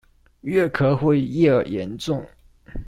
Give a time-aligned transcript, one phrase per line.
[0.41, 2.27] 越咳會越嚴重